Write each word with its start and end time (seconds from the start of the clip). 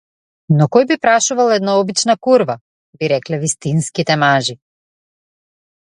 Но 0.59 0.67
кој 0.75 0.87
би 0.91 0.97
прашувал 1.03 1.53
една 1.57 1.75
обична 1.83 2.15
курва, 2.29 2.57
би 3.03 3.13
рекле 3.15 3.41
вистинските 3.47 4.19
мажи. 4.27 4.61